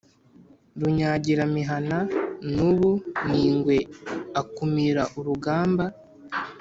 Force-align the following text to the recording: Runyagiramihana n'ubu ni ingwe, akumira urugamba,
Runyagiramihana 0.79 1.97
n'ubu 2.55 2.91
ni 3.27 3.39
ingwe, 3.49 3.77
akumira 4.41 5.03
urugamba, 5.17 5.85